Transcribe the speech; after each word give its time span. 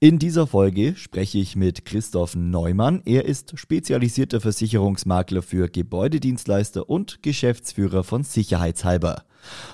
In 0.00 0.18
dieser 0.18 0.46
Folge 0.46 0.96
spreche 0.96 1.38
ich 1.38 1.56
mit 1.56 1.84
Christoph 1.84 2.36
Neumann. 2.36 3.00
Er 3.04 3.24
ist 3.24 3.58
spezialisierter 3.58 4.40
Versicherungsmakler 4.40 5.40
für 5.40 5.68
Gebäudedienstleister 5.68 6.90
und 6.90 7.22
Geschäftsführer 7.22 8.04
von 8.04 8.22
Sicherheitshalber. 8.22 9.24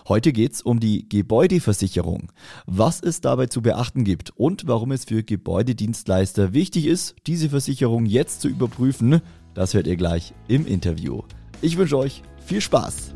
Heute 0.09 0.33
geht 0.33 0.53
es 0.53 0.62
um 0.62 0.80
die 0.80 1.09
Gebäudeversicherung, 1.09 2.33
was 2.66 3.01
es 3.01 3.20
dabei 3.20 3.47
zu 3.47 3.62
beachten 3.62 4.05
gibt 4.05 4.30
und 4.37 4.66
warum 4.66 4.93
es 4.93 5.05
für 5.05 5.23
Gebäudedienstleister 5.23 6.53
wichtig 6.53 6.87
ist, 6.87 7.17
diese 7.27 7.51
Versicherung 7.51 8.06
jetzt 8.06 8.41
zu 8.41 8.48
überprüfen. 8.48 9.23
Das 9.55 9.75
hört 9.75 9.87
ihr 9.87 9.97
gleich 9.97 10.33
im 10.48 10.67
Interview. 10.67 11.23
Ich 11.62 11.77
wünsche 11.77 11.98
euch 11.98 12.23
viel 12.45 12.61
Spaß. 12.61 13.15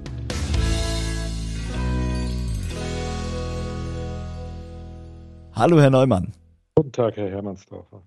Hallo, 5.53 5.81
Herr 5.81 5.91
Neumann. 5.91 6.33
Guten 6.77 6.91
Tag, 6.91 7.17
Herr 7.17 7.31
Hermannsdorfer. 7.31 8.03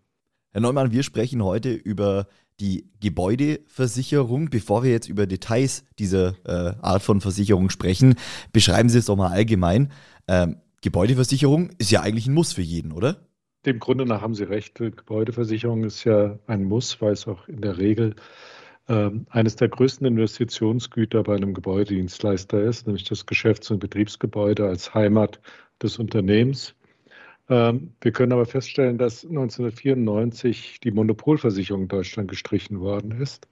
Herr 0.51 0.61
Neumann, 0.61 0.91
wir 0.91 1.03
sprechen 1.03 1.41
heute 1.41 1.71
über 1.71 2.27
die 2.59 2.89
Gebäudeversicherung. 2.99 4.49
Bevor 4.49 4.83
wir 4.83 4.91
jetzt 4.91 5.07
über 5.07 5.25
Details 5.25 5.85
dieser 5.99 6.35
äh, 6.43 6.75
Art 6.81 7.01
von 7.01 7.21
Versicherung 7.21 7.69
sprechen, 7.69 8.15
beschreiben 8.51 8.89
Sie 8.89 8.97
es 8.97 9.05
doch 9.05 9.15
mal 9.15 9.31
allgemein. 9.31 9.93
Ähm, 10.27 10.57
Gebäudeversicherung 10.81 11.69
ist 11.77 11.91
ja 11.91 12.01
eigentlich 12.01 12.27
ein 12.27 12.33
Muss 12.33 12.51
für 12.51 12.61
jeden, 12.61 12.91
oder? 12.91 13.21
Dem 13.65 13.79
Grunde 13.79 14.05
nach 14.05 14.21
haben 14.21 14.35
Sie 14.35 14.43
recht. 14.43 14.75
Gebäudeversicherung 14.75 15.85
ist 15.85 16.03
ja 16.03 16.37
ein 16.47 16.65
Muss, 16.65 17.01
weil 17.01 17.13
es 17.13 17.25
auch 17.25 17.47
in 17.47 17.61
der 17.61 17.77
Regel 17.77 18.15
ähm, 18.89 19.27
eines 19.29 19.55
der 19.55 19.69
größten 19.69 20.05
Investitionsgüter 20.05 21.23
bei 21.23 21.37
einem 21.37 21.53
Gebäudedienstleister 21.53 22.61
ist, 22.63 22.85
nämlich 22.85 23.05
das 23.05 23.25
Geschäfts- 23.25 23.71
und 23.71 23.79
Betriebsgebäude 23.79 24.67
als 24.67 24.93
Heimat 24.93 25.39
des 25.81 25.99
Unternehmens. 25.99 26.75
Ähm, 27.49 27.93
wir 28.01 28.11
können 28.11 28.33
aber 28.33 28.45
feststellen, 28.45 28.97
dass 28.97 29.23
1994 29.25 30.79
die 30.81 30.91
Monopolversicherung 30.91 31.83
in 31.83 31.87
Deutschland 31.87 32.29
gestrichen 32.29 32.79
worden 32.79 33.11
ist. 33.11 33.47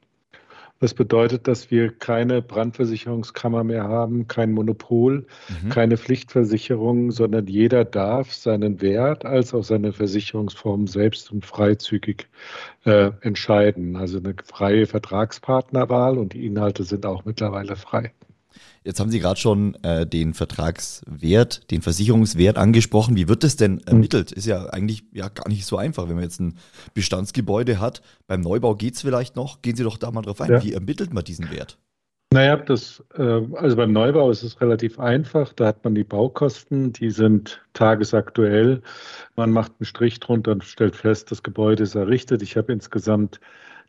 Das 0.81 0.93
bedeutet, 0.93 1.47
dass 1.47 1.71
wir 1.71 1.89
keine 1.97 2.41
Brandversicherungskammer 2.41 3.63
mehr 3.63 3.85
haben, 3.85 4.27
kein 4.27 4.51
Monopol, 4.51 5.25
mhm. 5.63 5.69
keine 5.69 5.95
Pflichtversicherung, 5.95 7.11
sondern 7.11 7.47
jeder 7.47 7.85
darf 7.85 8.33
seinen 8.33 8.81
Wert 8.81 9.23
als 9.23 9.53
auch 9.53 9.63
seine 9.63 9.93
Versicherungsform 9.93 10.87
selbst 10.87 11.31
und 11.31 11.45
freizügig 11.45 12.27
äh, 12.83 13.11
entscheiden. 13.21 13.95
Also 13.95 14.17
eine 14.17 14.35
freie 14.43 14.85
Vertragspartnerwahl 14.85 16.17
und 16.17 16.33
die 16.33 16.45
Inhalte 16.45 16.83
sind 16.83 17.05
auch 17.05 17.23
mittlerweile 17.23 17.77
frei. 17.77 18.11
Jetzt 18.83 18.99
haben 18.99 19.09
Sie 19.09 19.19
gerade 19.19 19.39
schon 19.39 19.75
äh, 19.83 20.05
den 20.05 20.33
Vertragswert, 20.33 21.71
den 21.71 21.81
Versicherungswert 21.81 22.57
angesprochen. 22.57 23.15
Wie 23.15 23.27
wird 23.27 23.43
das 23.43 23.55
denn 23.55 23.79
ermittelt? 23.85 24.31
Ist 24.31 24.45
ja 24.45 24.67
eigentlich 24.67 25.03
ja 25.11 25.29
gar 25.29 25.49
nicht 25.49 25.65
so 25.65 25.77
einfach, 25.77 26.07
wenn 26.07 26.15
man 26.15 26.23
jetzt 26.23 26.39
ein 26.39 26.57
Bestandsgebäude 26.93 27.79
hat. 27.79 28.01
Beim 28.27 28.41
Neubau 28.41 28.75
geht 28.75 28.95
es 28.95 29.01
vielleicht 29.01 29.35
noch. 29.35 29.61
Gehen 29.61 29.75
Sie 29.75 29.83
doch 29.83 29.97
da 29.97 30.11
mal 30.11 30.21
drauf 30.21 30.41
ein. 30.41 30.51
Ja. 30.51 30.63
Wie 30.63 30.73
ermittelt 30.73 31.13
man 31.13 31.23
diesen 31.23 31.51
Wert? 31.51 31.77
Naja, 32.35 32.57
das, 32.57 33.03
äh, 33.17 33.41
also 33.55 33.77
beim 33.77 33.93
Neubau 33.93 34.29
ist 34.29 34.43
es 34.43 34.59
relativ 34.59 34.99
einfach. 34.99 35.53
Da 35.53 35.67
hat 35.67 35.83
man 35.83 35.95
die 35.95 36.03
Baukosten, 36.03 36.91
die 36.91 37.09
sind 37.09 37.61
tagesaktuell. 37.73 38.81
Man 39.35 39.51
macht 39.51 39.71
einen 39.79 39.85
Strich 39.85 40.19
drunter 40.19 40.51
und 40.51 40.63
stellt 40.63 40.95
fest, 40.95 41.31
das 41.31 41.43
Gebäude 41.43 41.83
ist 41.83 41.95
errichtet. 41.95 42.41
Ich 42.41 42.57
habe 42.57 42.73
insgesamt 42.73 43.39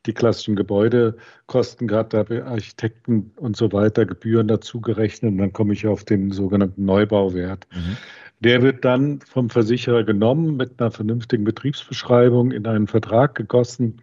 die 0.06 0.12
klassischen 0.12 0.56
Gebäudekosten 0.56 1.88
gehabt, 1.88 2.14
da 2.14 2.24
Architekten 2.44 3.32
und 3.36 3.56
so 3.56 3.72
weiter 3.72 4.06
Gebühren 4.06 4.48
dazu 4.48 4.80
gerechnet 4.80 5.32
und 5.32 5.38
dann 5.38 5.52
komme 5.52 5.72
ich 5.72 5.86
auf 5.86 6.04
den 6.04 6.30
sogenannten 6.30 6.84
Neubauwert. 6.84 7.66
Mhm. 7.74 7.96
Der 8.40 8.62
wird 8.62 8.84
dann 8.84 9.20
vom 9.20 9.48
Versicherer 9.48 10.04
genommen, 10.04 10.56
mit 10.56 10.78
einer 10.78 10.90
vernünftigen 10.90 11.44
Betriebsbeschreibung 11.44 12.52
in 12.52 12.66
einen 12.66 12.86
Vertrag 12.86 13.34
gegossen 13.34 14.02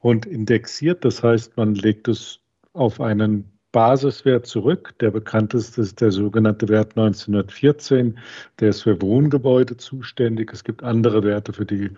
und 0.00 0.26
indexiert. 0.26 1.04
Das 1.04 1.22
heißt, 1.22 1.56
man 1.56 1.74
legt 1.74 2.08
es 2.08 2.40
auf 2.74 3.00
einen 3.00 3.50
Basiswert 3.72 4.46
zurück. 4.46 4.94
Der 5.00 5.10
bekannteste 5.10 5.80
ist 5.80 6.00
der 6.00 6.10
sogenannte 6.10 6.68
Wert 6.68 6.96
1914. 6.96 8.18
Der 8.58 8.70
ist 8.70 8.82
für 8.82 9.00
Wohngebäude 9.00 9.76
zuständig. 9.76 10.52
Es 10.52 10.64
gibt 10.64 10.82
andere 10.82 11.22
Werte 11.22 11.52
für 11.52 11.64
die 11.64 11.90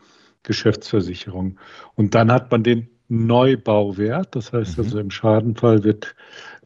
Geschäftsversicherung. 0.42 1.58
Und 1.94 2.14
dann 2.14 2.30
hat 2.30 2.50
man 2.50 2.62
den 2.62 2.88
Neubauwert. 3.12 4.34
Das 4.34 4.52
heißt 4.52 4.78
mhm. 4.78 4.84
also 4.84 4.98
im 4.98 5.10
Schadenfall 5.10 5.84
wird 5.84 6.14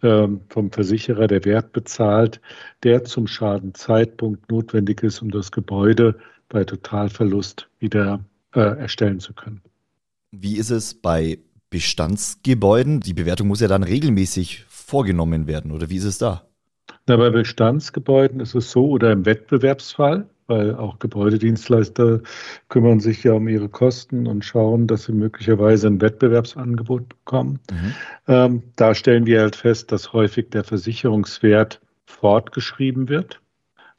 ähm, 0.03 0.41
vom 0.49 0.71
Versicherer 0.71 1.27
der 1.27 1.45
Wert 1.45 1.73
bezahlt, 1.73 2.41
der 2.85 3.03
zum 3.05 3.27
Schadenzeitpunkt 3.27 4.49
notwendig 4.51 5.03
ist, 5.03 5.21
um 5.23 5.31
das 5.31 5.51
Gebäude 5.51 6.17
bei 6.49 6.63
Totalverlust 6.63 7.69
wieder 7.81 8.25
äh, 8.55 8.61
erstellen 8.61 9.19
zu 9.19 9.35
können. 9.35 9.61
Wie 10.31 10.57
ist 10.57 10.71
es 10.71 10.95
bei 10.95 11.41
Bestandsgebäuden? 11.71 13.01
Die 13.01 13.15
Bewertung 13.15 13.49
muss 13.49 13.61
ja 13.61 13.67
dann 13.67 13.83
regelmäßig 13.83 14.65
vorgenommen 14.69 15.49
werden, 15.49 15.73
oder 15.73 15.91
wie 15.91 15.97
ist 15.97 16.05
es 16.05 16.19
da? 16.19 16.47
Na, 17.09 17.17
bei 17.17 17.31
Bestandsgebäuden 17.31 18.39
ist 18.39 18.55
es 18.55 18.71
so, 18.71 18.87
oder 18.89 19.11
im 19.11 19.27
Wettbewerbsfall, 19.27 20.29
weil 20.47 20.75
auch 20.75 20.99
Gebäudedienstleister 20.99 22.21
kümmern 22.69 23.01
sich 23.01 23.25
ja 23.25 23.33
um 23.33 23.49
ihre 23.49 23.69
Kosten 23.69 24.27
und 24.27 24.45
schauen, 24.45 24.87
dass 24.87 25.05
sie 25.05 25.13
möglicherweise 25.13 25.89
ein 25.89 26.01
Wettbewerbsangebot 26.01 27.09
bekommen. 27.09 27.59
Mhm. 27.71 27.95
Ähm, 28.29 28.63
da 28.77 28.95
stellen 28.95 29.27
wir 29.27 29.41
halt 29.41 29.57
fest, 29.57 29.93
dass 29.93 30.13
häufig 30.13 30.51
der 30.51 30.65
Versicherungswert 30.65 31.81
fortgeschrieben 32.05 33.09
wird. 33.09 33.41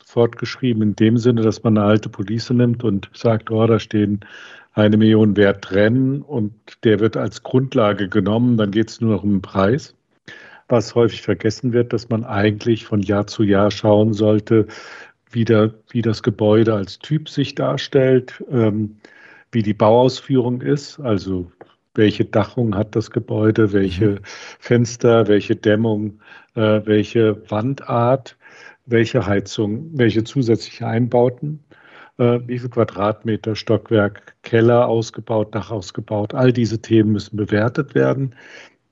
Fortgeschrieben 0.03 0.81
in 0.81 0.95
dem 0.95 1.17
Sinne, 1.17 1.41
dass 1.41 1.63
man 1.63 1.77
eine 1.77 1.85
alte 1.85 2.07
Police 2.07 2.49
nimmt 2.51 2.83
und 2.85 3.09
sagt, 3.13 3.51
oh, 3.51 3.67
da 3.67 3.77
stehen 3.77 4.21
eine 4.77 4.95
Million 4.95 5.35
Wert 5.35 5.69
drin 5.69 6.21
und 6.21 6.53
der 6.83 6.99
wird 6.99 7.17
als 7.17 7.43
Grundlage 7.43 8.07
genommen, 8.07 8.57
dann 8.57 8.71
geht 8.71 8.89
es 8.89 9.01
nur 9.01 9.15
noch 9.15 9.23
um 9.23 9.31
den 9.31 9.41
Preis. 9.41 9.95
Was 10.69 10.95
häufig 10.95 11.21
vergessen 11.21 11.73
wird, 11.73 11.93
dass 11.93 12.09
man 12.09 12.23
eigentlich 12.23 12.85
von 12.85 13.01
Jahr 13.01 13.25
zu 13.25 13.43
Jahr 13.43 13.71
schauen 13.71 14.13
sollte, 14.13 14.67
wie, 15.31 15.45
der, 15.45 15.73
wie 15.89 16.01
das 16.01 16.23
Gebäude 16.23 16.73
als 16.73 16.99
Typ 16.99 17.29
sich 17.29 17.55
darstellt, 17.55 18.43
ähm, 18.49 18.97
wie 19.51 19.63
die 19.63 19.73
Bauausführung 19.73 20.61
ist, 20.61 20.99
also 20.99 21.51
welche 21.95 22.25
Dachung 22.25 22.75
hat 22.75 22.95
das 22.95 23.11
Gebäude, 23.11 23.73
welche 23.73 24.07
mhm. 24.07 24.19
Fenster, 24.59 25.27
welche 25.27 25.55
Dämmung, 25.55 26.19
äh, 26.55 26.81
welche 26.85 27.41
Wandart, 27.49 28.37
welche 28.85 29.25
Heizung, 29.25 29.89
welche 29.93 30.23
zusätzliche 30.23 30.87
Einbauten, 30.87 31.63
äh, 32.17 32.39
wie 32.45 32.59
viel 32.59 32.69
Quadratmeter, 32.69 33.55
Stockwerk, 33.55 34.35
Keller 34.43 34.87
ausgebaut, 34.87 35.53
Dach 35.53 35.71
ausgebaut. 35.71 36.33
All 36.33 36.53
diese 36.53 36.81
Themen 36.81 37.11
müssen 37.11 37.35
bewertet 37.35 37.95
werden. 37.95 38.35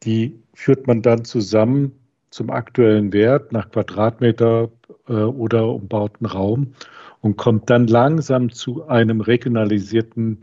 Die 0.03 0.39
führt 0.53 0.87
man 0.87 1.01
dann 1.01 1.25
zusammen 1.25 1.93
zum 2.35 2.49
aktuellen 2.49 3.13
Wert 3.13 3.53
nach 3.53 3.71
Quadratmeter 3.71 4.69
äh, 5.07 5.13
oder 5.13 5.69
umbauten 5.69 6.27
Raum 6.27 6.73
und 7.21 7.37
kommt 7.37 7.69
dann 7.69 7.87
langsam 7.87 8.51
zu 8.51 8.85
einem 8.87 9.21
regionalisierten 9.21 10.41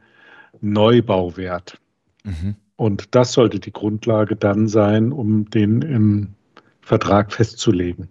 Neubauwert. 0.63 1.79
Mhm. 2.25 2.57
Und 2.77 3.15
das 3.15 3.35
sollte 3.35 3.61
die 3.61 3.75
Grundlage 3.75 4.37
dann 4.37 4.69
sein, 4.69 5.13
um 5.13 5.51
den 5.51 5.83
im 5.83 6.29
Vertrag 6.81 7.31
festzulegen. 7.31 8.09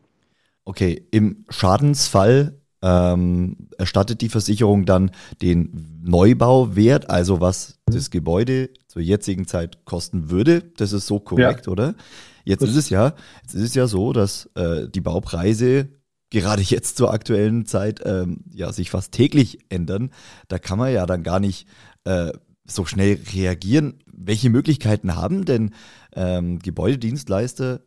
Okay, 0.63 1.03
im 1.09 1.45
Schadensfall 1.49 2.61
ähm, 2.83 3.67
erstattet 3.79 4.21
die 4.21 4.29
Versicherung 4.29 4.85
dann 4.85 5.09
den 5.41 5.99
Neubauwert, 6.03 7.09
also 7.09 7.41
was 7.41 7.79
das 7.87 8.11
Gebäude 8.11 8.69
zur 8.87 9.01
jetzigen 9.01 9.47
Zeit 9.47 9.85
kosten 9.85 10.29
würde. 10.29 10.61
Das 10.77 10.93
ist 10.93 11.07
so 11.07 11.19
korrekt, 11.19 11.65
ja. 11.65 11.71
oder? 11.71 11.95
Jetzt 12.43 12.63
ist 12.63 12.75
es 12.75 12.89
ja, 12.89 13.13
jetzt 13.41 13.55
ist 13.55 13.63
es 13.63 13.75
ja 13.75 13.87
so, 13.87 14.13
dass 14.13 14.49
äh, 14.55 14.87
die 14.89 15.01
Baupreise 15.01 15.89
gerade 16.29 16.61
jetzt 16.61 16.97
zur 16.97 17.13
aktuellen 17.13 17.65
Zeit 17.65 18.01
ähm, 18.05 18.43
ja 18.51 18.71
sich 18.71 18.89
fast 18.89 19.11
täglich 19.11 19.59
ändern. 19.69 20.11
Da 20.47 20.57
kann 20.59 20.79
man 20.79 20.91
ja 20.91 21.05
dann 21.05 21.23
gar 21.23 21.39
nicht 21.39 21.67
äh, 22.05 22.31
so 22.65 22.85
schnell 22.85 23.19
reagieren. 23.33 23.99
Welche 24.05 24.49
Möglichkeiten 24.49 25.15
haben 25.15 25.45
denn 25.45 25.71
ähm, 26.13 26.59
Gebäudedienstleister 26.59 27.81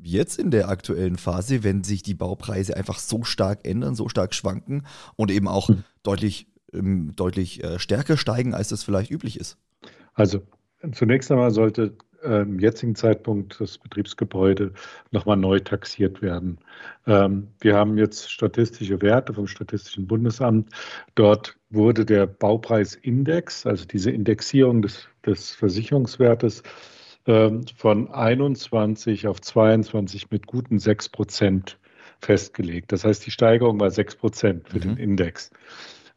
jetzt 0.00 0.38
in 0.38 0.50
der 0.50 0.68
aktuellen 0.68 1.16
Phase, 1.16 1.64
wenn 1.64 1.82
sich 1.82 2.02
die 2.02 2.14
Baupreise 2.14 2.76
einfach 2.76 3.00
so 3.00 3.24
stark 3.24 3.66
ändern, 3.66 3.96
so 3.96 4.08
stark 4.08 4.32
schwanken 4.32 4.86
und 5.16 5.30
eben 5.30 5.48
auch 5.48 5.68
mhm. 5.68 5.82
deutlich, 6.04 6.46
ähm, 6.72 7.14
deutlich 7.16 7.64
äh, 7.64 7.80
stärker 7.80 8.16
steigen, 8.16 8.54
als 8.54 8.68
das 8.68 8.84
vielleicht 8.84 9.10
üblich 9.10 9.40
ist? 9.40 9.58
Also 10.14 10.42
Zunächst 10.92 11.30
einmal 11.32 11.50
sollte 11.50 11.96
im 12.22 12.58
jetzigen 12.58 12.94
Zeitpunkt 12.94 13.60
das 13.60 13.78
Betriebsgebäude 13.78 14.72
nochmal 15.12 15.36
neu 15.36 15.60
taxiert 15.60 16.20
werden. 16.20 16.58
Ähm, 17.06 17.48
wir 17.60 17.76
haben 17.76 17.96
jetzt 17.96 18.30
statistische 18.30 19.00
Werte 19.00 19.34
vom 19.34 19.46
Statistischen 19.46 20.06
Bundesamt. 20.06 20.70
Dort 21.14 21.56
wurde 21.70 22.04
der 22.04 22.26
Baupreisindex, 22.26 23.66
also 23.66 23.84
diese 23.84 24.10
Indexierung 24.10 24.82
des, 24.82 25.08
des 25.24 25.52
Versicherungswertes, 25.54 26.62
ähm, 27.26 27.64
von 27.76 28.10
21 28.10 29.26
auf 29.26 29.40
22 29.40 30.30
mit 30.30 30.46
guten 30.46 30.78
6 30.78 31.10
Prozent 31.10 31.78
festgelegt. 32.20 32.90
Das 32.90 33.04
heißt, 33.04 33.24
die 33.26 33.30
Steigerung 33.30 33.78
war 33.78 33.90
6 33.90 34.16
Prozent 34.16 34.68
für 34.68 34.78
mhm. 34.78 34.82
den 34.82 34.96
Index. 34.96 35.50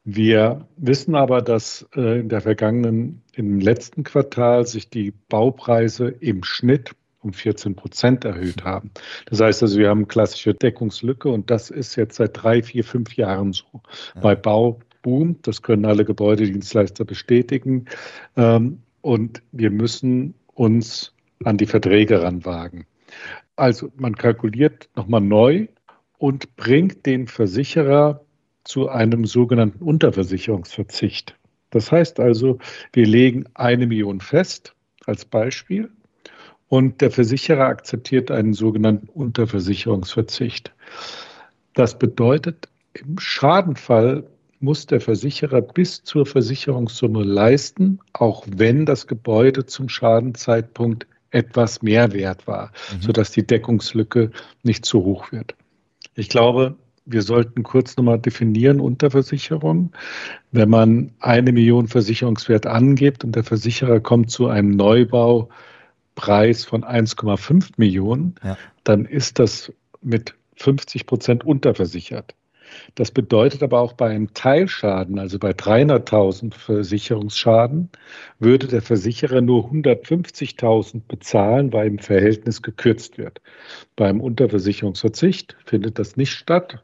Wir 0.04 0.68
wissen 0.78 1.16
aber, 1.16 1.42
dass 1.42 1.88
äh, 1.96 2.22
in 2.22 2.30
der 2.30 2.42
vergangenen, 2.42 3.22
im 3.34 3.60
letzten 3.60 4.04
Quartal 4.04 4.66
sich 4.66 4.90
die 4.90 5.12
Baupreise 5.30 6.08
im 6.08 6.44
Schnitt 6.44 6.96
um 7.20 7.34
14 7.34 7.76
Prozent 7.76 8.26
erhöht 8.26 8.64
haben. 8.64 8.90
Das 9.28 9.42
heißt 9.42 9.62
also, 9.62 9.78
wir 9.78 9.90
haben 9.90 10.00
eine 10.00 10.08
klassische 10.08 10.56
Deckungslücke 10.56 11.30
und 11.30 11.52
das 11.52 11.70
ist 11.70 11.96
jetzt 11.96 12.16
seit 12.16 12.42
drei, 12.42 12.64
vier, 12.64 12.84
fünf 12.84 13.16
Jahren 13.16 13.54
so. 13.54 13.66
Ja. 14.16 14.22
Bei 14.22 14.36
Bauboom, 14.36 15.38
das 15.44 15.62
können 15.62 15.86
alle 15.86 16.04
Gebäudedienstleister 16.04 17.06
bestätigen. 17.06 17.86
Ähm, 18.36 18.82
und 19.02 19.44
wir 19.52 19.70
müssen 19.70 20.34
uns 20.54 21.14
an 21.44 21.58
die 21.58 21.68
Verträge 21.68 22.24
ranwagen. 22.24 22.86
Also 23.56 23.92
man 23.98 24.16
kalkuliert 24.16 24.90
nochmal 24.96 25.22
neu 25.22 25.68
und 26.18 26.56
bringt 26.56 27.06
den 27.06 27.28
Versicherer 27.28 28.22
zu 28.64 28.90
einem 28.90 29.26
sogenannten 29.26 29.84
Unterversicherungsverzicht. 29.84 31.36
Das 31.72 31.92
heißt 31.92 32.20
also, 32.20 32.60
wir 32.94 33.06
legen 33.06 33.46
eine 33.54 33.88
Million 33.88 34.22
fest 34.22 34.74
als 35.06 35.26
Beispiel 35.26 35.90
und 36.68 37.02
der 37.02 37.12
Versicherer 37.12 37.66
akzeptiert 37.66 38.32
einen 38.32 38.54
sogenannten 38.54 39.10
Unterversicherungsverzicht. 39.10 40.74
Das 41.74 41.98
bedeutet, 41.98 42.70
im 42.94 43.18
Schadenfall 43.20 44.26
muss 44.60 44.86
der 44.86 45.02
Versicherer 45.02 45.62
bis 45.62 46.04
zur 46.04 46.26
Versicherungssumme 46.26 47.24
leisten, 47.24 48.00
auch 48.14 48.46
wenn 48.48 48.86
das 48.86 49.08
Gebäude 49.08 49.66
zum 49.66 49.90
Schadenzeitpunkt 49.90 51.08
etwas 51.32 51.82
mehr 51.82 52.14
wert 52.14 52.46
war, 52.48 52.72
mhm. 52.94 53.02
sodass 53.02 53.32
die 53.32 53.46
Deckungslücke 53.46 54.32
nicht 54.64 54.86
zu 54.86 55.04
hoch 55.04 55.32
wird. 55.32 55.56
Ich 56.16 56.30
glaube, 56.30 56.76
wir 57.06 57.22
sollten 57.22 57.64
kurz 57.64 57.98
nochmal 57.98 58.20
definieren 58.20 58.80
Unterversicherung. 58.80 59.92
Wenn 60.52 60.70
man 60.70 61.12
eine 61.20 61.52
Million 61.52 61.88
Versicherungswert 61.88 62.66
angibt 62.68 63.24
und 63.24 63.36
der 63.36 63.44
Versicherer 63.44 64.00
kommt 64.00 64.32
zu 64.32 64.48
einem 64.48 64.72
Neubaupreis 64.72 66.66
von 66.66 66.84
1,5 66.84 67.72
Millionen, 67.78 68.36
ja. 68.44 68.58
dann 68.84 69.06
ist 69.06 69.40
das 69.40 69.74
mit 70.02 70.36
50 70.56 71.06
Prozent 71.06 71.44
unterversichert. 71.44 72.36
Das 72.96 73.12
bedeutet 73.12 73.64
aber 73.64 73.80
auch 73.80 73.94
bei 73.94 74.10
einem 74.10 74.34
Teilschaden, 74.34 75.20
also 75.20 75.40
bei 75.40 75.52
300.000 75.52 76.54
Versicherungsschaden, 76.54 77.90
würde 78.40 78.68
der 78.68 78.82
Versicherer 78.82 79.42
nur 79.42 79.66
150.000 79.66 81.02
bezahlen, 81.08 81.74
weil 81.74 81.88
im 81.88 82.00
Verhältnis 82.00 82.62
gekürzt 82.62 83.18
wird. 83.18 83.42
Beim 83.96 84.22
Unterversicherungsverzicht 84.22 85.56
findet 85.66 86.00
das 86.00 86.18
nicht 86.18 86.32
statt. 86.32 86.84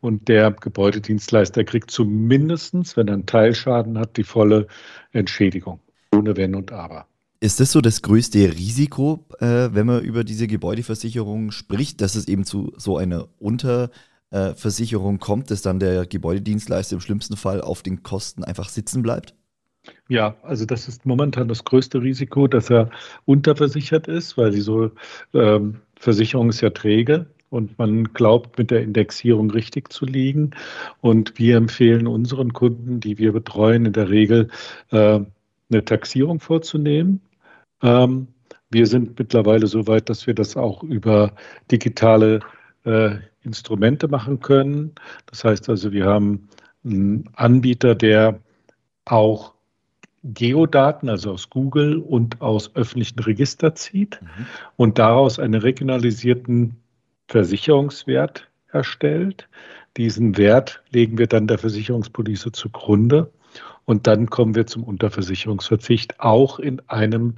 Und 0.00 0.28
der 0.28 0.50
Gebäudedienstleister 0.50 1.62
kriegt 1.62 1.90
zumindest, 1.90 2.96
wenn 2.96 3.08
er 3.08 3.14
einen 3.14 3.26
Teilschaden 3.26 3.98
hat, 3.98 4.16
die 4.16 4.24
volle 4.24 4.66
Entschädigung, 5.12 5.78
ohne 6.12 6.36
Wenn 6.36 6.56
und 6.56 6.72
Aber. 6.72 7.06
Ist 7.38 7.58
das 7.58 7.72
so 7.72 7.80
das 7.80 8.02
größte 8.02 8.38
Risiko, 8.52 9.24
äh, 9.40 9.70
wenn 9.72 9.86
man 9.86 10.02
über 10.02 10.22
diese 10.22 10.46
Gebäudeversicherung 10.46 11.50
spricht, 11.50 12.00
dass 12.00 12.14
es 12.14 12.28
eben 12.28 12.44
zu 12.44 12.72
so 12.76 12.96
einer 12.96 13.28
Unter- 13.38 13.90
äh, 14.32 14.54
Versicherung 14.54 15.18
kommt, 15.18 15.50
dass 15.50 15.62
dann 15.62 15.78
der 15.78 16.06
Gebäudedienstleister 16.06 16.94
im 16.94 17.00
schlimmsten 17.00 17.36
Fall 17.36 17.60
auf 17.60 17.82
den 17.82 18.02
Kosten 18.02 18.42
einfach 18.44 18.68
sitzen 18.68 19.02
bleibt? 19.02 19.34
Ja, 20.08 20.36
also 20.42 20.64
das 20.64 20.88
ist 20.88 21.06
momentan 21.06 21.48
das 21.48 21.64
größte 21.64 22.00
Risiko, 22.00 22.46
dass 22.46 22.70
er 22.70 22.90
unterversichert 23.24 24.08
ist, 24.08 24.36
weil 24.36 24.52
die 24.52 24.60
so 24.60 24.90
ähm, 25.34 25.80
Versicherung 25.96 26.50
ist 26.50 26.60
ja 26.60 26.70
träge 26.70 27.26
und 27.50 27.78
man 27.78 28.04
glaubt, 28.12 28.58
mit 28.58 28.70
der 28.70 28.82
Indexierung 28.82 29.50
richtig 29.50 29.92
zu 29.92 30.06
liegen. 30.06 30.52
Und 31.00 31.38
wir 31.38 31.56
empfehlen 31.56 32.06
unseren 32.06 32.52
Kunden, 32.52 33.00
die 33.00 33.18
wir 33.18 33.32
betreuen, 33.32 33.86
in 33.86 33.92
der 33.92 34.08
Regel 34.08 34.48
äh, 34.90 35.20
eine 35.70 35.84
Taxierung 35.84 36.40
vorzunehmen. 36.40 37.20
Ähm, 37.82 38.28
wir 38.70 38.86
sind 38.86 39.18
mittlerweile 39.18 39.66
so 39.66 39.86
weit, 39.86 40.08
dass 40.08 40.26
wir 40.26 40.34
das 40.34 40.56
auch 40.56 40.82
über 40.82 41.34
digitale 41.70 42.40
äh, 42.84 43.16
Instrumente 43.42 44.08
machen 44.08 44.40
können. 44.40 44.92
Das 45.26 45.44
heißt 45.44 45.68
also, 45.68 45.92
wir 45.92 46.06
haben 46.06 46.48
einen 46.84 47.28
Anbieter, 47.34 47.94
der 47.94 48.40
auch 49.04 49.54
Geodaten, 50.24 51.08
also 51.08 51.32
aus 51.32 51.50
Google 51.50 51.98
und 51.98 52.40
aus 52.40 52.74
öffentlichen 52.76 53.18
Registern 53.18 53.74
zieht 53.74 54.20
mhm. 54.22 54.46
und 54.76 54.98
daraus 54.98 55.38
einen 55.38 55.60
regionalisierten 55.60 56.76
Versicherungswert 57.26 58.48
erstellt. 58.68 59.48
Diesen 59.96 60.38
Wert 60.38 60.82
legen 60.90 61.18
wir 61.18 61.26
dann 61.26 61.48
der 61.48 61.58
Versicherungspolice 61.58 62.52
zugrunde 62.52 63.32
und 63.84 64.06
dann 64.06 64.30
kommen 64.30 64.54
wir 64.54 64.66
zum 64.66 64.84
Unterversicherungsverzicht 64.84 66.20
auch 66.20 66.58
in 66.58 66.80
einem 66.88 67.36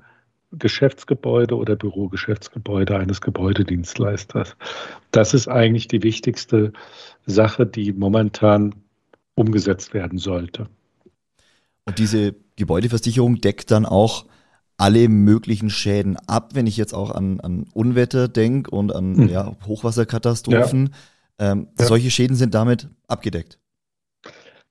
Geschäftsgebäude 0.59 1.57
oder 1.57 1.77
Bürogeschäftsgebäude 1.77 2.97
eines 2.97 3.21
Gebäudedienstleisters. 3.21 4.57
Das 5.11 5.35
ist 5.35 5.49
eigentlich 5.49 5.89
die 5.89 6.03
wichtigste 6.03 6.73
Sache, 7.27 7.67
die 7.67 7.93
momentan 7.93 8.75
umgesetzt 9.35 9.95
werden 9.95 10.19
sollte. 10.19 10.69
Und 11.85 11.99
diese 11.99 12.35
Gebäudeversicherung 12.57 13.41
deckt 13.41 13.71
dann 13.71 13.87
auch 13.87 14.27
alle 14.77 15.09
möglichen 15.09 15.71
Schäden 15.71 16.17
ab, 16.27 16.51
wenn 16.55 16.67
ich 16.67 16.77
jetzt 16.77 16.95
auch 16.95 17.11
an, 17.11 17.41
an 17.41 17.67
Unwetter 17.73 18.29
denke 18.29 18.71
und 18.71 18.95
an 18.95 19.17
hm. 19.17 19.29
ja, 19.29 19.57
Hochwasserkatastrophen. 19.67 20.91
Ja. 21.39 21.53
Ähm, 21.53 21.69
ja. 21.79 21.87
Solche 21.87 22.11
Schäden 22.11 22.37
sind 22.37 22.55
damit 22.55 22.89
abgedeckt. 23.07 23.59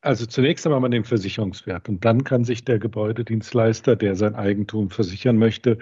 Also 0.03 0.25
zunächst 0.25 0.67
einmal 0.67 0.89
den 0.89 1.05
Versicherungswert 1.05 1.87
und 1.87 2.03
dann 2.03 2.25
kann 2.25 2.43
sich 2.43 2.65
der 2.65 2.77
Gebäudedienstleister, 2.77 3.95
der 3.95 4.17
sein 4.17 4.35
Eigentum 4.35 4.89
versichern 4.89 5.37
möchte, 5.37 5.77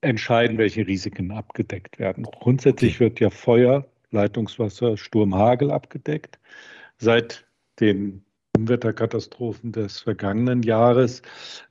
entscheiden, 0.00 0.56
welche 0.56 0.86
Risiken 0.86 1.30
abgedeckt 1.30 1.98
werden. 1.98 2.24
Grundsätzlich 2.24 3.00
wird 3.00 3.20
ja 3.20 3.28
Feuer, 3.28 3.86
Leitungswasser, 4.12 4.96
Sturm, 4.96 5.34
Hagel 5.34 5.70
abgedeckt. 5.70 6.38
Seit 6.96 7.46
den 7.80 8.24
Unwetterkatastrophen 8.56 9.72
des 9.72 10.00
vergangenen 10.00 10.62
Jahres 10.62 11.20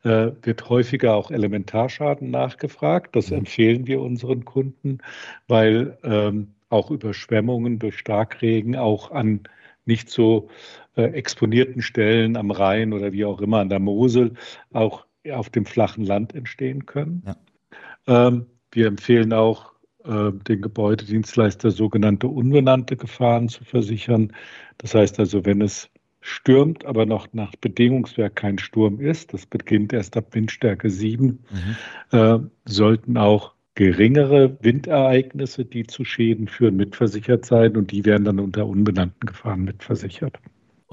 äh, 0.04 0.30
wird 0.44 0.70
häufiger 0.70 1.16
auch 1.16 1.32
Elementarschaden 1.32 2.30
nachgefragt. 2.30 3.16
Das 3.16 3.32
mhm. 3.32 3.38
empfehlen 3.38 3.88
wir 3.88 4.00
unseren 4.00 4.46
Kunden, 4.46 5.00
weil 5.48 5.98
ähm, 6.04 6.54
auch 6.70 6.92
Überschwemmungen 6.92 7.80
durch 7.80 7.98
Starkregen 7.98 8.76
auch 8.76 9.10
an 9.10 9.42
nicht 9.86 10.10
so 10.10 10.50
äh, 10.96 11.04
exponierten 11.04 11.82
Stellen 11.82 12.38
am 12.38 12.52
Rhein 12.52 12.94
oder 12.94 13.12
wie 13.14 13.26
auch 13.26 13.42
immer 13.42 13.60
an 13.60 13.70
der 13.70 13.80
Mosel 13.80 14.34
auch 14.72 15.06
auf 15.32 15.50
dem 15.50 15.66
flachen 15.66 16.06
Land 16.06 16.36
entstehen 16.36 16.86
können. 16.86 17.24
Ja. 17.26 18.28
Ähm, 18.28 18.46
wir 18.72 18.88
empfehlen 18.88 19.34
auch, 19.34 19.74
äh, 20.06 20.32
den 20.32 20.62
Gebäudedienstleister 20.62 21.72
sogenannte 21.72 22.28
unbenannte 22.28 22.98
Gefahren 22.98 23.48
zu 23.48 23.64
versichern. 23.64 24.34
Das 24.78 24.94
heißt 24.96 25.20
also, 25.20 25.46
wenn 25.46 25.62
es 25.62 25.90
stürmt, 26.20 26.86
aber 26.86 27.06
noch 27.06 27.28
nach 27.34 27.54
Bedingungswerk 27.56 28.36
kein 28.36 28.58
Sturm 28.58 29.00
ist, 29.00 29.34
das 29.34 29.46
beginnt 29.46 29.94
erst 29.94 30.18
ab 30.18 30.28
Windstärke 30.32 30.90
7, 30.90 31.28
mhm. 31.28 32.18
äh, 32.18 32.40
sollten 32.66 33.18
auch 33.18 33.54
geringere 33.76 34.58
Windereignisse, 34.62 35.66
die 35.66 35.86
zu 35.86 36.06
Schäden 36.06 36.48
führen, 36.48 36.76
mitversichert 36.76 37.46
sein 37.46 37.76
und 37.76 37.92
die 37.92 38.06
werden 38.06 38.26
dann 38.26 38.40
unter 38.40 38.68
unbenannten 38.68 39.26
Gefahren 39.26 39.64
mitversichert. 39.64 40.38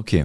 Okay. 0.00 0.24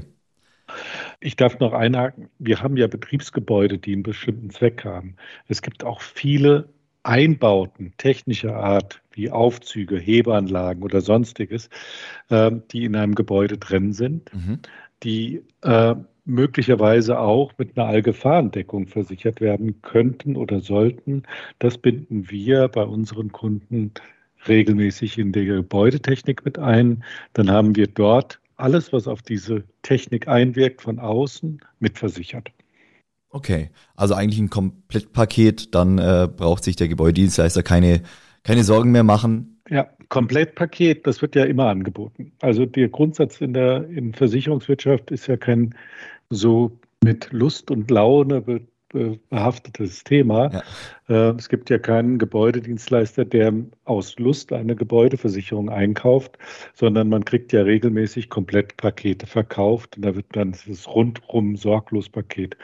Ich 1.20 1.36
darf 1.36 1.60
noch 1.60 1.74
einhaken. 1.74 2.29
Wir 2.39 2.62
haben 2.62 2.77
ja 2.77 2.88
Betriebsgebäude, 2.88 3.77
die 3.77 3.91
einen 3.94 4.03
bestimmten 4.03 4.50
Zweck 4.50 4.86
haben. 4.86 5.17
Es 5.48 5.62
gibt 5.62 5.84
auch 5.84 6.01
viele 6.01 6.70
Einbauten 7.03 7.94
technischer 7.98 8.55
Art, 8.55 9.01
wie 9.12 9.29
Aufzüge, 9.29 9.98
Hebeanlagen 9.98 10.82
oder 10.82 11.01
sonstiges, 11.01 11.70
äh, 12.29 12.51
die 12.72 12.86
in 12.86 12.96
einem 12.96 13.15
Gebäude 13.15 13.58
drin 13.58 13.91
sind, 13.91 14.34
mhm. 14.34 14.60
die 15.03 15.44
äh, 15.62 15.96
möglicherweise 16.24 17.20
auch 17.20 17.51
mit 17.58 17.77
einer 17.77 17.88
Allgefahrendeckung 17.88 18.88
versichert 18.88 19.41
werden 19.41 19.82
könnten 19.82 20.38
oder 20.38 20.62
sollten. 20.62 21.24
Das 21.60 21.77
binden 21.77 22.32
wir 22.32 22.70
bei 22.70 22.84
unseren 22.84 23.32
Kunden 23.32 23.91
regelmäßig 24.48 25.20
in 25.20 25.34
der 25.34 25.46
Gebäudetechnik 25.46 26.46
mit 26.46 26.58
ein. 26.58 27.03
Dann 27.34 27.51
haben 27.51 27.75
wir 27.75 27.88
dort 27.88 28.39
alles, 28.57 28.93
was 28.93 29.07
auf 29.07 29.21
diese 29.21 29.63
Technik 29.81 30.27
einwirkt, 30.27 30.81
von 30.81 31.00
außen 31.00 31.59
mitversichert. 31.79 32.51
Okay, 33.29 33.69
also 33.95 34.13
eigentlich 34.13 34.39
ein 34.39 34.50
Komplettpaket, 34.50 35.75
dann 35.75 35.97
äh, 35.97 36.29
braucht 36.33 36.63
sich 36.63 36.77
der 36.77 36.88
Gebäudedienstleister 36.88 37.63
keine, 37.63 38.01
keine 38.43 38.63
Sorgen 38.63 38.91
mehr 38.91 39.03
machen. 39.03 39.62
Ja, 39.69 39.89
Komplettpaket, 40.09 41.05
das 41.05 41.21
wird 41.21 41.35
ja 41.35 41.43
immer 41.43 41.67
angeboten. 41.67 42.31
Also 42.39 42.65
der 42.65 42.88
Grundsatz 42.88 43.41
in 43.41 43.53
der 43.53 43.89
in 43.89 44.13
Versicherungswirtschaft 44.13 45.12
ist 45.12 45.27
ja 45.27 45.35
kein 45.35 45.75
so 46.29 46.79
mit 47.03 47.31
Lust 47.31 47.71
und 47.71 47.91
Laune 47.91 48.45
behaftetes 49.29 50.03
Thema. 50.03 50.51
Ja. 51.09 51.29
Äh, 51.29 51.35
es 51.37 51.49
gibt 51.49 51.69
ja 51.69 51.77
keinen 51.77 52.17
Gebäudedienstleister, 52.17 53.25
der 53.25 53.53
aus 53.85 54.17
Lust 54.17 54.53
eine 54.53 54.75
Gebäudeversicherung 54.75 55.69
einkauft, 55.69 56.37
sondern 56.73 57.09
man 57.09 57.25
kriegt 57.25 57.53
ja 57.53 57.61
regelmäßig 57.61 58.29
komplett 58.29 58.77
Pakete 58.77 59.27
verkauft 59.27 59.97
und 59.97 60.05
da 60.05 60.15
wird 60.15 60.27
dann 60.31 60.55
das 60.67 60.87
rundrum 60.87 61.55
sorglos 61.55 62.09
Paket 62.09 62.57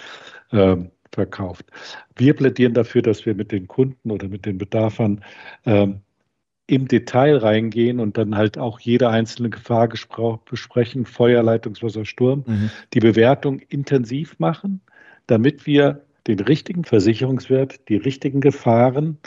äh, 0.51 0.77
verkauft. 1.11 1.65
Wir 2.15 2.35
plädieren 2.35 2.73
dafür, 2.73 3.01
dass 3.01 3.25
wir 3.25 3.35
mit 3.35 3.51
den 3.51 3.67
Kunden 3.67 4.11
oder 4.11 4.27
mit 4.27 4.45
den 4.45 4.57
Bedarfern 4.57 5.23
äh, 5.65 5.87
im 6.67 6.87
Detail 6.87 7.35
reingehen 7.37 7.99
und 7.99 8.17
dann 8.17 8.37
halt 8.37 8.57
auch 8.57 8.79
jede 8.79 9.09
einzelne 9.09 9.49
Gefahr 9.49 9.89
besprechen, 9.89 11.05
Feuerleitungswasser, 11.05 12.05
Sturm, 12.05 12.45
mhm. 12.47 12.69
die 12.93 13.01
Bewertung 13.01 13.59
intensiv 13.59 14.39
machen, 14.39 14.79
damit 15.27 15.65
wir 15.65 16.05
den 16.27 16.39
richtigen 16.39 16.83
Versicherungswert, 16.83 17.87
die 17.89 17.95
richtigen 17.95 18.41
Gefahren, 18.41 19.17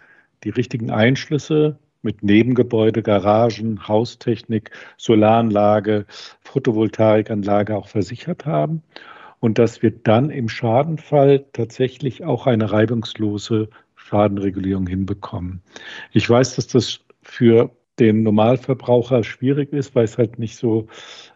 die 0.44 0.50
richtigen 0.50 0.90
Einschlüsse 0.90 1.78
mit 2.02 2.22
Nebengebäude, 2.22 3.02
Garagen, 3.02 3.88
Haustechnik, 3.88 4.70
Solaranlage, 4.98 6.06
Photovoltaikanlage 6.42 7.76
auch 7.76 7.88
versichert 7.88 8.44
haben 8.46 8.82
und 9.40 9.58
dass 9.58 9.82
wir 9.82 9.90
dann 9.90 10.30
im 10.30 10.48
Schadenfall 10.48 11.44
tatsächlich 11.52 12.24
auch 12.24 12.46
eine 12.46 12.70
reibungslose 12.70 13.68
Schadenregulierung 13.96 14.86
hinbekommen. 14.86 15.62
Ich 16.12 16.28
weiß, 16.28 16.56
dass 16.56 16.66
das 16.66 17.00
für 17.22 17.70
den 17.98 18.22
Normalverbraucher 18.22 19.24
schwierig 19.24 19.72
ist, 19.72 19.94
weil 19.94 20.04
es 20.04 20.18
halt 20.18 20.38
nicht 20.38 20.56
so 20.56 20.88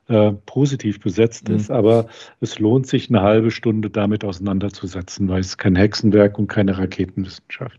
äh, 0.09 0.33
positiv 0.47 1.01
besetzt 1.01 1.49
mhm. 1.49 1.57
ist. 1.57 1.71
Aber 1.71 2.07
es 2.41 2.59
lohnt 2.59 2.87
sich, 2.87 3.09
eine 3.09 3.23
halbe 3.23 3.51
Stunde 3.51 3.91
damit 3.91 4.25
auseinanderzusetzen, 4.25 5.29
weil 5.29 5.41
es 5.41 5.59
kein 5.59 5.77
Hexenwerk 5.77 6.39
und 6.39 6.49
keine 6.49 6.79
Raketenwissenschaft. 6.79 7.79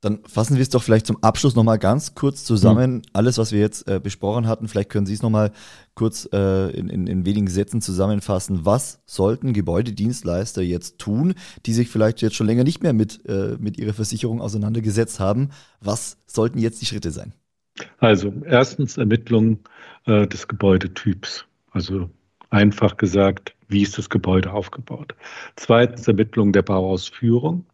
Dann 0.00 0.20
fassen 0.24 0.54
wir 0.54 0.62
es 0.62 0.68
doch 0.68 0.82
vielleicht 0.82 1.08
zum 1.08 1.22
Abschluss 1.24 1.56
nochmal 1.56 1.78
ganz 1.78 2.14
kurz 2.14 2.44
zusammen. 2.44 2.96
Mhm. 2.96 3.02
Alles, 3.12 3.36
was 3.36 3.50
wir 3.50 3.58
jetzt 3.58 3.88
äh, 3.88 3.98
besprochen 3.98 4.46
hatten, 4.46 4.68
vielleicht 4.68 4.90
können 4.90 5.06
Sie 5.06 5.14
es 5.14 5.22
nochmal 5.22 5.50
kurz 5.94 6.28
äh, 6.32 6.70
in, 6.70 6.88
in, 6.88 7.08
in, 7.08 7.26
wenigen 7.26 7.48
Sätzen 7.48 7.80
zusammenfassen. 7.80 8.60
Was 8.64 9.02
sollten 9.06 9.54
Gebäudedienstleister 9.54 10.62
jetzt 10.62 10.98
tun, 10.98 11.34
die 11.66 11.72
sich 11.72 11.88
vielleicht 11.88 12.22
jetzt 12.22 12.36
schon 12.36 12.46
länger 12.46 12.62
nicht 12.62 12.80
mehr 12.80 12.92
mit, 12.92 13.26
äh, 13.26 13.56
mit 13.58 13.76
ihrer 13.76 13.92
Versicherung 13.92 14.40
auseinandergesetzt 14.40 15.18
haben? 15.18 15.50
Was 15.80 16.18
sollten 16.26 16.58
jetzt 16.58 16.80
die 16.80 16.86
Schritte 16.86 17.10
sein? 17.10 17.32
Also 17.98 18.32
erstens 18.44 18.98
Ermittlung 18.98 19.60
äh, 20.08 20.26
des 20.26 20.48
Gebäudetyps. 20.48 21.44
Also 21.70 22.10
einfach 22.50 22.96
gesagt, 22.96 23.54
wie 23.68 23.82
ist 23.82 23.98
das 23.98 24.08
Gebäude 24.08 24.52
aufgebaut? 24.52 25.14
Zweitens 25.56 26.08
Ermittlung 26.08 26.52
der 26.52 26.62
Bauausführung. 26.62 27.66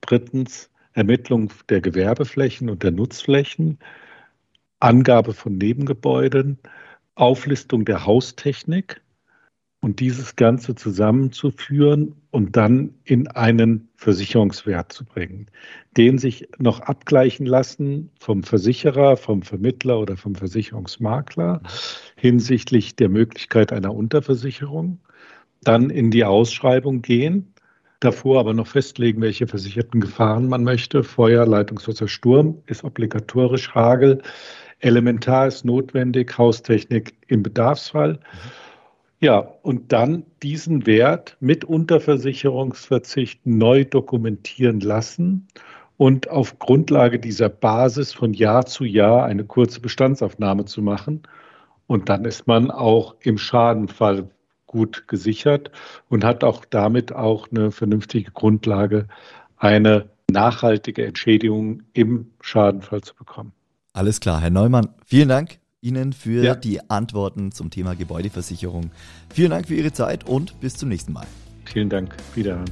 Drittens 0.00 0.70
Ermittlung 0.92 1.52
der 1.68 1.80
Gewerbeflächen 1.80 2.68
und 2.68 2.82
der 2.82 2.90
Nutzflächen. 2.90 3.78
Angabe 4.80 5.32
von 5.32 5.56
Nebengebäuden. 5.56 6.58
Auflistung 7.14 7.84
der 7.84 8.04
Haustechnik 8.04 9.00
und 9.80 10.00
dieses 10.00 10.34
Ganze 10.36 10.74
zusammenzuführen 10.74 12.16
und 12.30 12.56
dann 12.56 12.94
in 13.04 13.28
einen 13.28 13.88
Versicherungswert 13.96 14.92
zu 14.92 15.04
bringen, 15.04 15.46
den 15.96 16.18
sich 16.18 16.48
noch 16.58 16.80
abgleichen 16.80 17.46
lassen 17.46 18.10
vom 18.18 18.42
Versicherer, 18.42 19.16
vom 19.16 19.42
Vermittler 19.42 20.00
oder 20.00 20.16
vom 20.16 20.34
Versicherungsmakler 20.34 21.62
hinsichtlich 22.16 22.96
der 22.96 23.08
Möglichkeit 23.08 23.72
einer 23.72 23.94
Unterversicherung, 23.94 24.98
dann 25.62 25.90
in 25.90 26.10
die 26.10 26.24
Ausschreibung 26.24 27.00
gehen, 27.00 27.54
davor 28.00 28.40
aber 28.40 28.54
noch 28.54 28.66
festlegen, 28.66 29.20
welche 29.20 29.46
versicherten 29.46 30.00
Gefahren 30.00 30.48
man 30.48 30.64
möchte. 30.64 31.04
Feuer, 31.04 31.46
Leitungswasser, 31.46 32.08
Sturm 32.08 32.62
ist 32.66 32.82
obligatorisch, 32.82 33.74
Hagel, 33.74 34.22
elementar 34.80 35.46
ist 35.46 35.64
notwendig, 35.64 36.36
Haustechnik 36.36 37.14
im 37.28 37.44
Bedarfsfall. 37.44 38.14
Mhm 38.14 38.67
ja, 39.20 39.38
und 39.62 39.92
dann 39.92 40.24
diesen 40.42 40.86
Wert 40.86 41.36
mit 41.40 41.64
Unterversicherungsverzicht 41.64 43.44
neu 43.44 43.84
dokumentieren 43.84 44.80
lassen 44.80 45.48
und 45.96 46.30
auf 46.30 46.58
Grundlage 46.60 47.18
dieser 47.18 47.48
Basis 47.48 48.12
von 48.12 48.32
Jahr 48.32 48.66
zu 48.66 48.84
Jahr 48.84 49.24
eine 49.24 49.44
kurze 49.44 49.80
Bestandsaufnahme 49.80 50.66
zu 50.66 50.82
machen. 50.82 51.22
Und 51.88 52.08
dann 52.08 52.24
ist 52.24 52.46
man 52.46 52.70
auch 52.70 53.16
im 53.20 53.38
Schadenfall 53.38 54.30
gut 54.66 55.08
gesichert 55.08 55.72
und 56.08 56.22
hat 56.22 56.44
auch 56.44 56.64
damit 56.64 57.12
auch 57.12 57.48
eine 57.50 57.72
vernünftige 57.72 58.30
Grundlage, 58.30 59.08
eine 59.56 60.10
nachhaltige 60.30 61.04
Entschädigung 61.04 61.82
im 61.94 62.30
Schadenfall 62.40 63.00
zu 63.00 63.14
bekommen. 63.16 63.52
Alles 63.94 64.20
klar, 64.20 64.40
Herr 64.40 64.50
Neumann, 64.50 64.90
vielen 65.06 65.30
Dank 65.30 65.58
Ihnen 65.88 66.12
für 66.12 66.44
ja. 66.44 66.54
die 66.54 66.90
Antworten 66.90 67.52
zum 67.52 67.70
Thema 67.70 67.94
Gebäudeversicherung. 67.94 68.90
Vielen 69.32 69.50
Dank 69.50 69.68
für 69.68 69.74
Ihre 69.74 69.92
Zeit 69.92 70.26
und 70.28 70.60
bis 70.60 70.74
zum 70.74 70.90
nächsten 70.90 71.12
Mal. 71.12 71.26
Vielen 71.64 71.88
Dank. 71.88 72.14
Wiederhören. 72.34 72.70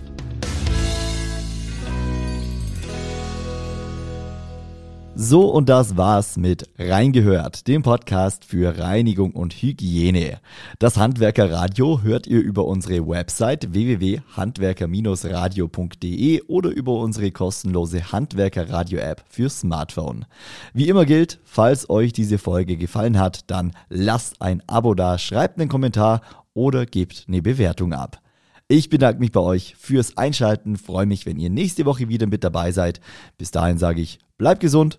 So, 5.19 5.47
und 5.47 5.71
das 5.71 5.97
war's 5.97 6.37
mit 6.37 6.69
Reingehört, 6.79 7.69
dem 7.69 7.81
Podcast 7.81 8.45
für 8.45 8.77
Reinigung 8.77 9.33
und 9.33 9.55
Hygiene. 9.55 10.41
Das 10.79 10.99
Handwerkerradio 10.99 12.03
hört 12.03 12.27
ihr 12.27 12.43
über 12.43 12.67
unsere 12.67 13.09
Website 13.09 13.73
www.handwerker-radio.de 13.73 16.43
oder 16.49 16.69
über 16.69 16.99
unsere 16.99 17.31
kostenlose 17.31 18.13
Handwerkerradio-App 18.13 19.25
für 19.27 19.49
Smartphone. 19.49 20.27
Wie 20.75 20.91
immer 20.91 21.07
gilt, 21.07 21.41
falls 21.45 21.89
euch 21.89 22.13
diese 22.13 22.37
Folge 22.37 22.77
gefallen 22.77 23.19
hat, 23.19 23.51
dann 23.51 23.73
lasst 23.89 24.43
ein 24.43 24.63
Abo 24.67 24.95
da, 24.95 25.17
schreibt 25.17 25.59
einen 25.59 25.71
Kommentar 25.71 26.21
oder 26.53 26.85
gebt 26.85 27.25
eine 27.27 27.41
Bewertung 27.41 27.95
ab. 27.95 28.21
Ich 28.69 28.91
bedanke 28.91 29.21
mich 29.21 29.33
bei 29.33 29.41
euch 29.41 29.77
fürs 29.79 30.19
Einschalten, 30.19 30.77
freue 30.77 31.07
mich, 31.07 31.25
wenn 31.25 31.39
ihr 31.39 31.49
nächste 31.49 31.87
Woche 31.87 32.11
wieder 32.11 32.27
mit 32.27 32.45
dabei 32.45 32.71
seid. 32.73 33.01
Bis 33.39 33.51
dahin 33.51 33.79
sage 33.79 34.03
ich, 34.03 34.19
bleibt 34.37 34.61
gesund 34.61 34.99